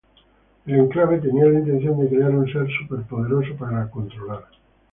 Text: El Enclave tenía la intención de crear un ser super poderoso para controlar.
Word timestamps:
El 0.65 0.79
Enclave 0.79 1.19
tenía 1.19 1.45
la 1.47 1.59
intención 1.59 1.99
de 1.99 2.09
crear 2.09 2.31
un 2.33 2.51
ser 2.51 2.65
super 2.79 3.03
poderoso 3.05 3.55
para 3.55 3.87
controlar. 3.91 4.45